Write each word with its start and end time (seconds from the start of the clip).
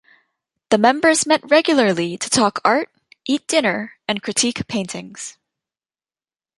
The 0.71 0.79
members 0.79 1.27
met 1.27 1.47
regularly 1.47 2.17
to 2.17 2.27
talk 2.27 2.59
art, 2.65 2.89
eat 3.27 3.45
dinner, 3.47 3.99
and 4.07 4.23
critique 4.23 4.67
paintings. 4.67 5.37